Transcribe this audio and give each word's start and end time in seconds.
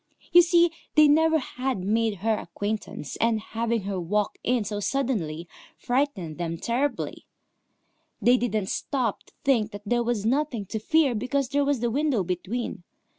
You 0.31 0.41
see, 0.41 0.71
they 0.95 1.07
never 1.07 1.37
had 1.37 1.77
made 1.83 2.15
her 2.25 2.33
acquaintance, 2.33 3.17
and 3.17 3.39
having 3.39 3.83
her 3.83 3.99
walk 3.99 4.39
in 4.43 4.63
so 4.63 4.79
suddenly 4.79 5.47
frightened 5.77 6.39
them 6.39 6.57
terribly. 6.57 7.27
They 8.19 8.35
didn't 8.35 8.69
stop 8.69 9.21
to 9.25 9.33
think 9.43 9.69
that 9.73 9.83
there 9.85 10.01
was 10.01 10.25
nothing 10.25 10.65
to 10.69 10.79
fear 10.79 11.13
because 11.13 11.49
there 11.49 11.63
was 11.63 11.81
the 11.81 11.91
window 11.91 12.23
between. 12.23 12.81